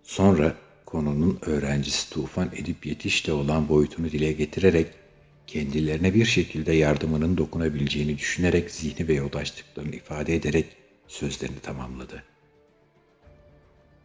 [0.03, 0.55] Sonra
[0.85, 4.87] konunun öğrencisi Tufan Edip Yetiş'te olan boyutunu dile getirerek
[5.47, 10.65] kendilerine bir şekilde yardımının dokunabileceğini düşünerek Zihni Bey'e ulaştıklarını ifade ederek
[11.07, 12.23] sözlerini tamamladı.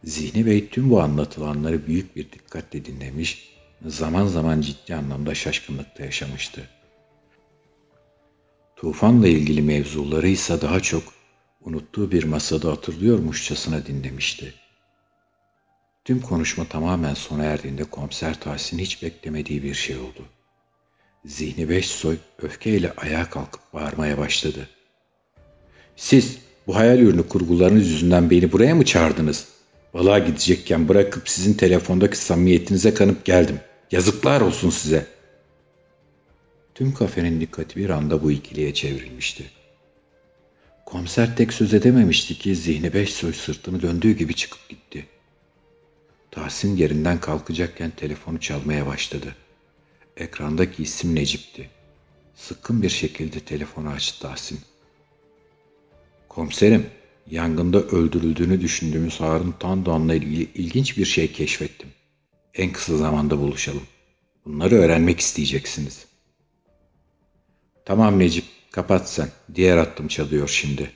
[0.03, 3.52] Zihni Bey tüm bu anlatılanları büyük bir dikkatle dinlemiş,
[3.85, 6.69] zaman zaman ciddi anlamda şaşkınlıkta yaşamıştı.
[8.75, 11.03] Tufan'la ilgili mevzuları ise daha çok
[11.61, 14.53] unuttuğu bir masada hatırlıyormuşçasına dinlemişti.
[16.05, 20.25] Tüm konuşma tamamen sona erdiğinde komiser Tahsin hiç beklemediği bir şey oldu.
[21.25, 24.69] Zihni Beşsoy öfkeyle ayağa kalkıp bağırmaya başladı.
[25.95, 29.47] Siz bu hayal ürünü kurgularınız yüzünden beni buraya mı çağırdınız?
[29.93, 33.59] Balığa gidecekken bırakıp sizin telefondaki samimiyetinize kanıp geldim.
[33.93, 35.07] Yazıklar olsun size.
[36.75, 39.43] Tüm kafenin dikkati bir anda bu ikiliye çevrilmişti.
[40.85, 45.05] Komiser tek söz edememişti ki zihni beş soy sırtını döndüğü gibi çıkıp gitti.
[46.31, 49.35] Tahsin yerinden kalkacakken telefonu çalmaya başladı.
[50.17, 51.69] Ekrandaki isim Necip'ti.
[52.35, 54.59] Sıkkın bir şekilde telefonu açtı Tahsin.
[56.29, 56.85] Komiserim,
[57.31, 61.89] yangında öldürüldüğünü düşündüğümüz Harun Tandoğan'la ilgili ilginç bir şey keşfettim.
[62.53, 63.83] En kısa zamanda buluşalım.
[64.45, 66.05] Bunları öğrenmek isteyeceksiniz.
[67.85, 69.29] Tamam Necip, kapat sen.
[69.55, 70.91] Diğer hattım çalıyor şimdi.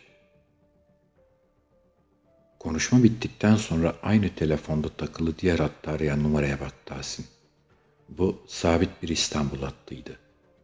[2.59, 7.25] Konuşma bittikten sonra aynı telefonda takılı diğer hattı arayan numaraya baktı Tahsin.
[8.09, 10.19] Bu sabit bir İstanbul hattıydı.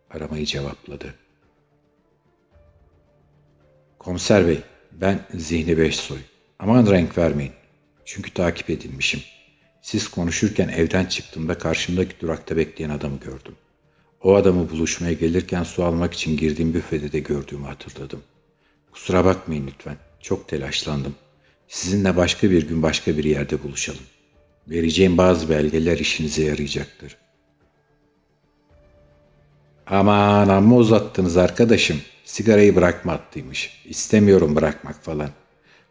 [0.10, 1.16] Aramayı cevapladı.
[4.00, 6.20] Komiser bey, ben Zihni Beşsoy.
[6.60, 7.54] Aman renk vermeyin.
[8.06, 9.22] Çünkü takip edilmişim.
[9.84, 13.56] Siz konuşurken evden çıktığımda karşımdaki durakta bekleyen adamı gördüm.
[14.22, 18.24] O adamı buluşmaya gelirken su almak için girdiğim büfede de gördüğümü hatırladım.
[18.92, 19.98] Kusura bakmayın lütfen.
[20.22, 21.16] Çok telaşlandım.
[21.68, 24.04] Sizinle başka bir gün başka bir yerde buluşalım.
[24.68, 27.18] Vereceğim bazı belgeler işinize yarayacaktır.
[29.88, 32.02] Aman amma uzattınız arkadaşım.
[32.26, 33.84] Sigarayı bırakma attıymış.
[33.86, 35.30] İstemiyorum bırakmak falan.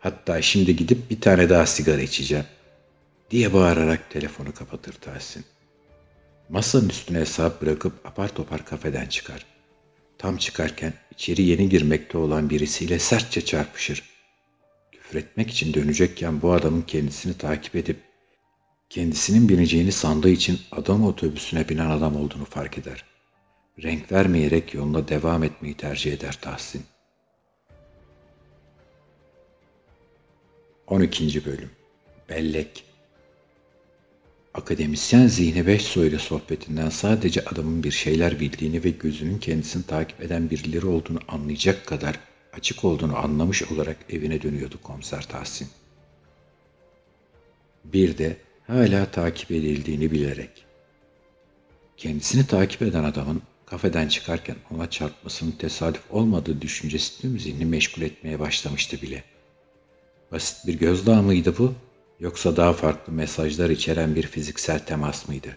[0.01, 2.45] Hatta şimdi gidip bir tane daha sigara içeceğim.
[3.33, 5.45] Diye bağırarak telefonu kapatır Tahsin.
[6.49, 9.47] Masanın üstüne hesap bırakıp apar topar kafeden çıkar.
[10.19, 14.03] Tam çıkarken içeri yeni girmekte olan birisiyle sertçe çarpışır.
[14.93, 18.01] Küfretmek için dönecekken bu adamın kendisini takip edip
[18.91, 23.05] kendisinin bineceğini sandığı için adam otobüsüne binen adam olduğunu fark eder.
[23.83, 26.85] Renk vermeyerek yoluna devam etmeyi tercih eder Tahsin.
[30.87, 31.45] 12.
[31.45, 31.71] Bölüm
[32.29, 32.92] Bellek
[34.55, 40.51] Akademisyen Zihni Beşsoy ile sohbetinden sadece adamın bir şeyler bildiğini ve gözünün kendisini takip eden
[40.51, 42.19] birileri olduğunu anlayacak kadar
[42.53, 45.69] açık olduğunu anlamış olarak evine dönüyordu komiser Tahsin.
[47.85, 48.37] Bir de
[48.67, 50.65] hala takip edildiğini bilerek.
[51.97, 58.41] Kendisini takip eden adamın kafeden çıkarken ona çarpmasının tesadüf olmadığı düşüncesi tüm zihni meşgul etmeye
[58.41, 59.25] başlamıştı bile.
[60.33, 61.75] Basit bir gözdağı mıydı bu
[62.23, 65.57] yoksa daha farklı mesajlar içeren bir fiziksel temas mıydı?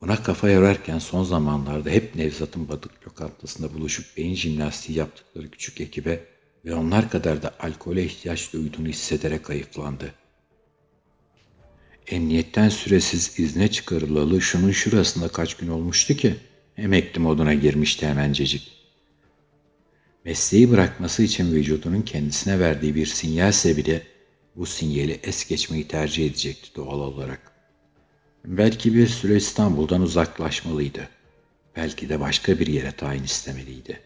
[0.00, 6.24] Buna kafa yorarken son zamanlarda hep Nevzat'ın Badık lokantasında buluşup beyin jimnastiği yaptıkları küçük ekibe
[6.64, 10.14] ve onlar kadar da alkole ihtiyaç duyduğunu hissederek ayıflandı.
[12.06, 16.36] Emniyetten süresiz izne çıkarılalı şunun şurasında kaç gün olmuştu ki
[16.76, 18.72] emekli moduna girmişti hemencecik.
[20.24, 24.17] Mesleği bırakması için vücudunun kendisine verdiği bir sinyalse bile
[24.58, 27.52] bu sinyali es geçmeyi tercih edecekti doğal olarak.
[28.44, 31.08] Belki bir süre İstanbul'dan uzaklaşmalıydı.
[31.76, 34.00] Belki de başka bir yere tayin istemeliydi.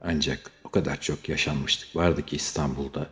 [0.00, 3.10] Ancak o kadar çok yaşanmışlık vardı ki İstanbul'da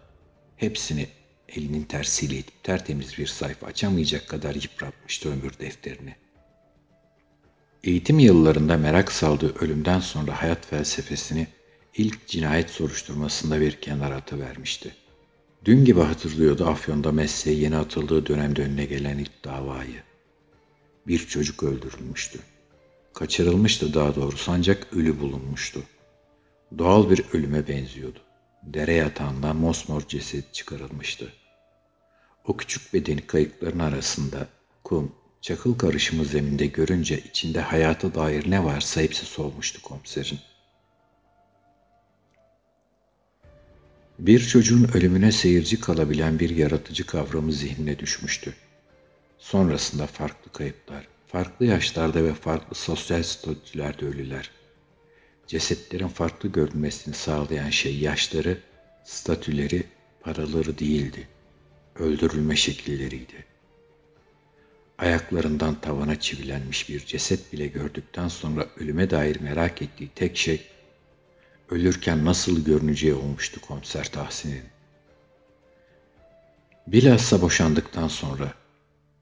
[0.57, 1.09] hepsini
[1.49, 6.15] elinin tersiyle itip tertemiz bir sayfa açamayacak kadar yıpratmıştı ömür defterini.
[7.85, 11.47] Eğitim yıllarında merak saldığı ölümden sonra hayat felsefesini
[11.97, 14.95] ilk cinayet soruşturmasında bir kenara atıvermişti.
[15.65, 20.03] Dün gibi hatırlıyordu Afyon'da mesleğe yeni atıldığı dönemde önüne gelen ilk davayı.
[21.07, 22.39] Bir çocuk öldürülmüştü.
[23.15, 25.83] Kaçırılmıştı daha doğrusu ancak ölü bulunmuştu.
[26.79, 28.19] Doğal bir ölüme benziyordu.
[28.63, 31.33] Dere yatağından mosmor ceset çıkarılmıştı.
[32.45, 34.49] O küçük bedeni kayıkların arasında
[34.85, 40.39] kum, çakıl karışımı zeminde görünce içinde hayata dair ne varsa hepsi solmuştu komiserin.
[44.21, 48.55] Bir çocuğun ölümüne seyirci kalabilen bir yaratıcı kavramı zihnine düşmüştü.
[49.39, 54.51] Sonrasında farklı kayıplar, farklı yaşlarda ve farklı sosyal statülerde ölüler.
[55.47, 58.59] cesetlerin farklı görünmesini sağlayan şey yaşları,
[59.05, 59.85] statüleri,
[60.21, 61.29] paraları değildi.
[61.95, 63.45] Öldürülme şekilleriydi.
[64.99, 70.67] Ayaklarından tavana çivilenmiş bir ceset bile gördükten sonra ölüme dair merak ettiği tek şey,
[71.71, 74.63] ölürken nasıl görüneceği olmuştu komiser Tahsin'in.
[76.87, 78.55] Bilhassa boşandıktan sonra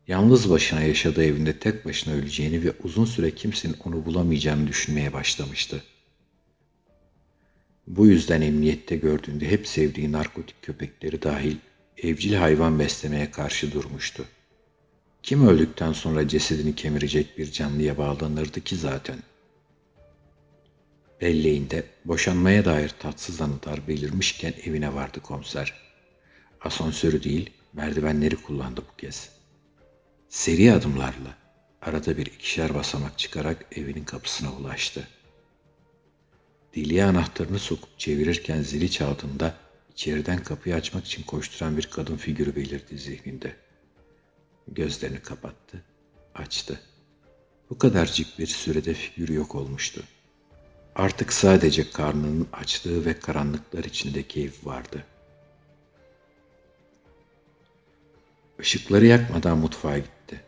[0.08, 5.82] yalnız başına yaşadığı evinde tek başına öleceğini ve uzun süre kimsenin onu bulamayacağını düşünmeye başlamıştı.
[7.86, 11.56] Bu yüzden emniyette gördüğünde hep sevdiği narkotik köpekleri dahil
[11.96, 14.24] evcil hayvan beslemeye karşı durmuştu.
[15.22, 19.18] Kim öldükten sonra cesedini kemirecek bir canlıya bağlanırdı ki zaten?
[21.20, 25.74] Belleğinde boşanmaya dair tatsız anılar belirmişken evine vardı komiser.
[26.60, 29.28] Asansörü değil, merdivenleri kullandı bu kez.
[30.28, 31.36] Seri adımlarla
[31.82, 35.08] arada bir ikişer basamak çıkarak evinin kapısına ulaştı.
[36.74, 39.54] Deliğe anahtarını sokup çevirirken zili çaldığında
[39.92, 43.56] içeriden kapıyı açmak için koşturan bir kadın figürü belirdi zihninde.
[44.68, 45.84] Gözlerini kapattı,
[46.34, 46.80] açtı.
[47.70, 50.02] Bu kadarcık bir sürede figür yok olmuştu.
[50.98, 55.04] Artık sadece karnının açtığı ve karanlıklar içindeki ev vardı.
[58.60, 60.40] Işıkları yakmadan mutfağa gitti.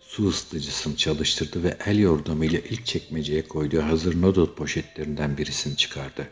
[0.00, 6.28] Su ısıtıcısını çalıştırdı ve el yordamıyla ilk çekmeceye koyduğu hazır noodle poşetlerinden birisini çıkardı.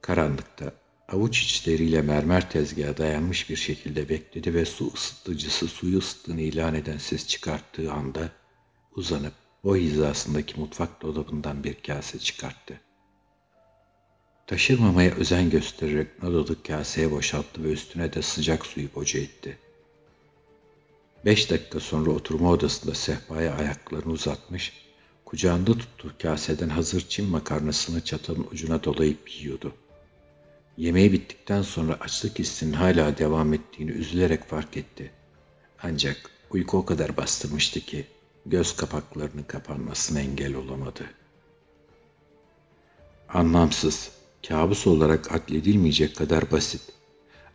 [0.00, 0.72] Karanlıkta
[1.08, 6.98] avuç içleriyle mermer tezgaha dayanmış bir şekilde bekledi ve su ısıtıcısı suyu ısıttığını ilan eden
[6.98, 8.28] ses çıkarttığı anda
[8.96, 12.80] uzanıp o hizasındaki mutfak dolabından bir kase çıkarttı.
[14.46, 19.58] Taşırmamaya özen göstererek noodle'ı kaseye boşalttı ve üstüne de sıcak suyu boca etti.
[21.24, 24.72] Beş dakika sonra oturma odasında sehpaya ayaklarını uzatmış,
[25.24, 29.74] kucağında tuttuğu kaseden hazır Çin makarnasını çatalın ucuna dolayıp yiyordu.
[30.76, 31.64] Yemeği bittikten
[32.00, 35.10] açlık hissinin hala devam ettiğini üzülerek fark etti.
[35.82, 38.06] Ancak uyku o kadar bastırmıştı ki
[38.46, 41.04] göz kapaklarının kapanmasına engel olamadı.
[43.28, 44.10] Anlamsız,
[44.48, 46.82] kabus olarak adledilmeyecek kadar basit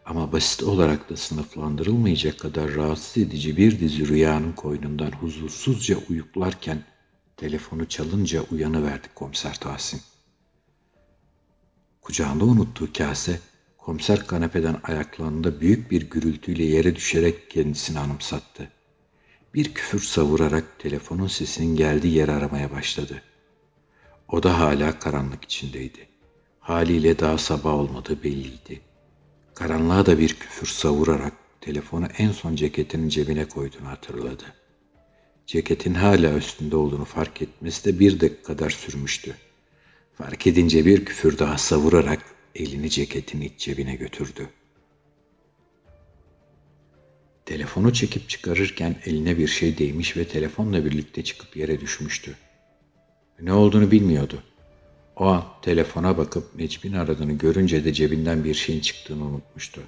[0.06, 6.84] ama basit olarak da sınıflandırılmayacak kadar rahatsız edici bir dizi rüyanın koynundan huzursuzca uyuklarken
[7.38, 10.02] telefonu çalınca uyanıverdi komiser Tahsin.
[12.02, 13.40] Kucağında unuttuğu kase
[13.78, 18.81] komiser kanepeden ayaklandığında büyük bir gürültüyle yere düşerek kendisini anımsattı.
[19.54, 23.22] Bir küfür savurarak telefonun sesinin geldiği yer aramaya başladı.
[24.28, 26.08] O da hala karanlık içindeydi.
[26.60, 28.82] Haliyle daha sabah olmadığı belliydi.
[29.56, 34.44] Karanlığa da bir küfür savurarak telefonu en son ceketinin cebine koyduğunu hatırladı.
[35.48, 39.36] Ceketin hala üstünde olduğunu fark etmesi de bir dakika kadar sürmüştü.
[40.14, 44.50] Fark edince bir küfür daha savurarak elini ceketin iç cebine götürdü.
[47.52, 52.36] Telefonu çekip çıkarırken eline bir şey değmiş ve telefonla birlikte çıkıp yere düşmüştü.
[53.42, 54.44] Ne olduğunu bilmiyordu.
[55.16, 59.82] O an telefona bakıp Necip'in aradığını görünce de cebinden bir şeyin çıktığını unutmuştu.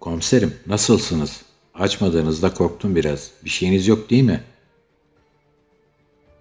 [0.00, 1.42] Komiserim nasılsınız?
[1.74, 3.30] Açmadığınızda korktum biraz.
[3.44, 4.40] Bir şeyiniz yok değil mi?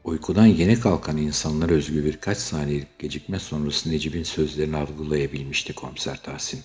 [0.03, 6.63] Uykudan yeni kalkan insanlar özgü birkaç saniyelik gecikme sonrası Necip'in sözlerini algılayabilmişti komiser Tahsin.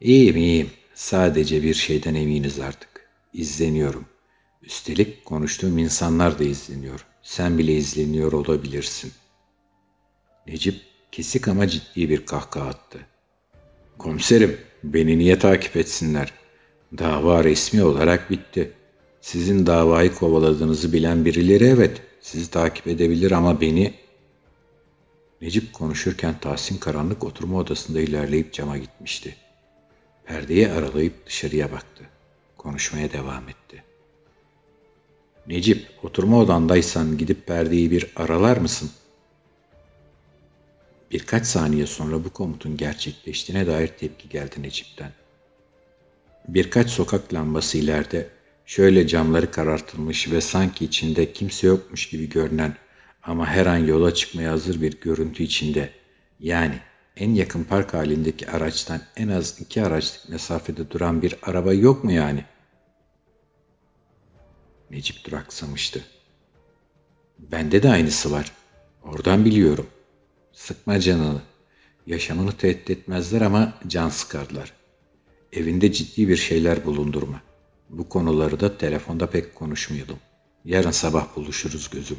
[0.00, 0.70] İyiyim iyiyim.
[0.96, 2.88] Sadece bir şeyden eminiz artık.
[3.32, 4.04] İzleniyorum.
[4.62, 7.06] Üstelik konuştuğum insanlar da izleniyor.
[7.22, 9.12] Sen bile izleniyor olabilirsin.
[10.46, 10.74] Necip
[11.12, 12.98] kesik ama ciddi bir kahkaha attı.
[13.98, 16.32] Komiserim, beni niye takip etsinler?
[16.98, 18.72] Dava resmi olarak bitti.
[19.20, 23.94] Sizin davayı kovaladığınızı bilen birileri evet, sizi takip edebilir ama beni...
[25.40, 29.36] Necip konuşurken Tahsin karanlık oturma odasında ilerleyip cama gitmişti.
[30.26, 32.04] Perdeyi aralayıp dışarıya baktı.
[32.56, 33.84] Konuşmaya devam etti.
[35.46, 38.90] Necip, oturma odandaysan gidip perdeyi bir aralar mısın?
[41.10, 45.12] Birkaç saniye sonra bu komutun gerçekleştiğine dair tepki geldi Necip'ten.
[46.48, 48.28] Birkaç sokak lambası ileride
[48.66, 52.76] şöyle camları karartılmış ve sanki içinde kimse yokmuş gibi görünen
[53.22, 55.90] ama her an yola çıkmaya hazır bir görüntü içinde
[56.40, 56.78] yani
[57.16, 62.12] en yakın park halindeki araçtan en az iki araçlık mesafede duran bir araba yok mu
[62.12, 62.44] yani?
[64.90, 66.04] Necip duraksamıştı.
[67.38, 68.52] Bende de aynısı var.
[69.02, 69.86] Oradan biliyorum.
[70.52, 71.40] Sıkma canını.
[72.06, 74.72] Yaşamını tehdit etmezler ama can sıkarlar.
[75.52, 77.40] Evinde ciddi bir şeyler bulundurma.
[77.90, 80.18] Bu konuları da telefonda pek konuşmuyordum.
[80.64, 82.18] Yarın sabah buluşuruz gözüm.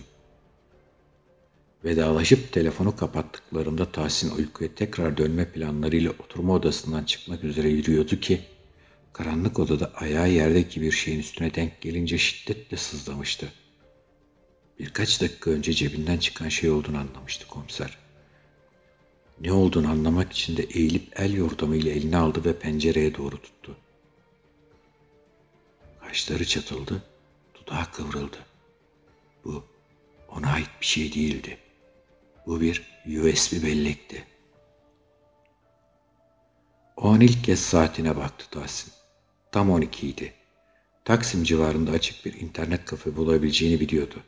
[1.88, 8.42] Vedalaşıp telefonu kapattıklarında Tahsin uykuya tekrar dönme planlarıyla oturma odasından çıkmak üzere yürüyordu ki
[9.14, 13.52] karanlık odada ayağı yerdeki bir şeyin üstüne denk gelince şiddetle sızlamıştı.
[14.80, 17.98] Birkaç dakika önce cebinden çıkan şey olduğunu anlamıştı komiser.
[19.42, 23.76] Ne olduğunu anlamak için de eğilip el yordamıyla elini aldı ve pencereye doğru tuttu.
[26.00, 27.04] Kaşları çatıldı,
[27.56, 28.38] dudağı kıvrıldı.
[29.46, 29.64] Bu
[30.30, 31.58] ona ait bir şey değildi.
[32.48, 34.24] Bu bir USB bellekti.
[36.98, 38.93] O an ilk kez saatine baktı Tahsin.
[39.52, 40.34] Tam 12 idi.
[41.06, 44.24] Taksim civarında açık bir internet kafe bulabileceğini biliyordu.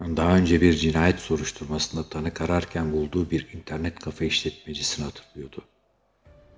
[0.00, 5.64] Daha önce bir cinayet soruşturmasında tanık ararken bulduğu bir internet kafe işletmecisini hatırlıyordu.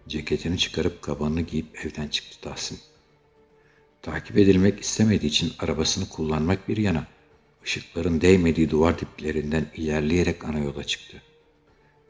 [0.09, 2.81] Ceketini çıkarıp kabanını giyip evden çıktı Tahsin.
[4.03, 7.07] Takip edilmek istemediği için arabasını kullanmak bir yana,
[7.67, 11.23] ışıkların değmediği duvar diplerinden ilerleyerek ana yola çıktı.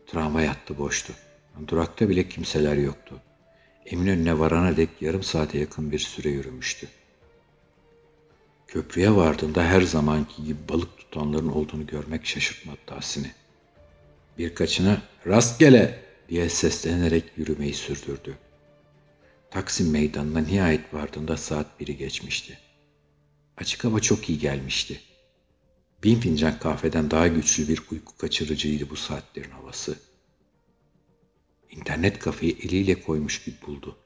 [0.07, 1.13] Tramvay hattı boştu.
[1.69, 3.21] Durakta bile kimseler yoktu.
[3.87, 6.89] Eminönü'ne varana dek yarım saate yakın bir süre yürümüştü.
[8.67, 13.31] Köprüye vardığında her zamanki gibi balık tutanların olduğunu görmek şaşırtmadı Tahsin'i.
[14.39, 15.99] Birkaçına rastgele
[16.29, 18.35] diye seslenerek yürümeyi sürdürdü.
[19.51, 22.59] Taksim meydanına nihayet vardığında saat biri geçmişti.
[23.57, 25.01] Açık hava çok iyi gelmişti.
[26.05, 29.99] Bin fincan kahveden daha güçlü bir uyku kaçırıcıydı bu saatlerin havası.
[31.71, 33.97] İnternet kafeyi eliyle koymuş gibi buldu.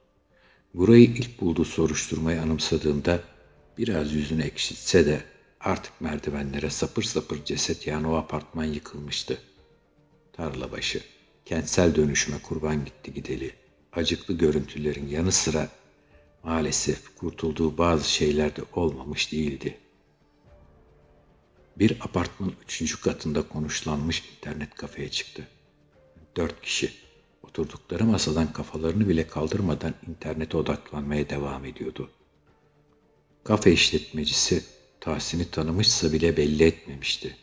[0.75, 3.23] Burayı ilk bulduğu soruşturmayı anımsadığında
[3.79, 5.25] biraz yüzünü ekşitse de
[5.61, 9.39] artık merdivenlere sapır sapır ceset yani o apartman yıkılmıştı.
[10.33, 11.03] Tarla başı,
[11.45, 13.53] kentsel dönüşüme kurban gitti gideli.
[13.93, 15.69] Acıklı görüntülerin yanı sıra
[16.45, 19.79] maalesef kurtulduğu bazı şeyler de olmamış değildi.
[21.81, 25.49] Bir apartman üçüncü katında konuşlanmış internet kafeye çıktı.
[26.37, 26.93] Dört kişi
[27.43, 32.11] oturdukları masadan kafalarını bile kaldırmadan internete odaklanmaya devam ediyordu.
[33.45, 34.65] Kafe işletmecisi
[35.01, 37.37] Tahsin'i tanımışsa bile belli etmemişti.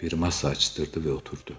[0.00, 1.56] Bir masa açtırdı ve oturdu.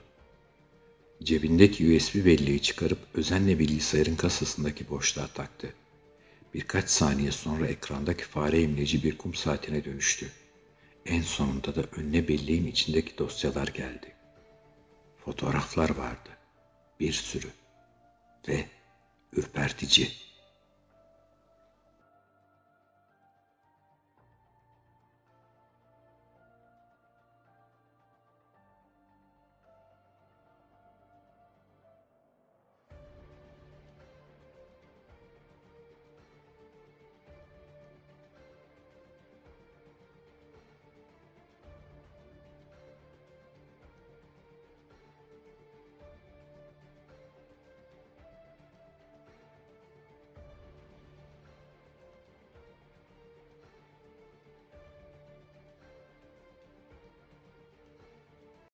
[1.23, 5.73] Cebindeki USB belleği çıkarıp özenle bilgisayarın kasasındaki boşluğa taktı.
[6.53, 10.31] Birkaç saniye sonra ekrandaki fare imleci bir kum saatine dönüştü.
[11.09, 14.15] En sonunda da önüne belleğin içindeki dosyalar geldi.
[15.25, 16.29] Fotoğraflar vardı.
[16.99, 17.47] Bir sürü.
[18.47, 18.65] Ve
[19.33, 20.11] ürpertici